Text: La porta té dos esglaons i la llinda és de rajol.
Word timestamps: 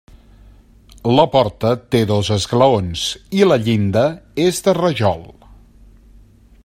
La 1.17 1.25
porta 1.35 1.73
té 1.95 2.01
dos 2.11 2.31
esglaons 2.37 3.03
i 3.41 3.47
la 3.51 3.59
llinda 3.67 4.07
és 4.49 4.65
de 4.69 4.77
rajol. 4.79 5.23